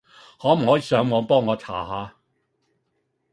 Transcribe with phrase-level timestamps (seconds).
[0.39, 2.15] 可唔可以上網幫我查下？